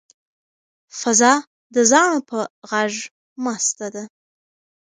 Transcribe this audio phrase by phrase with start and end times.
[0.99, 1.33] فضا
[1.73, 2.37] د زاڼو په
[2.69, 2.93] غږ
[3.43, 4.03] مسته ده.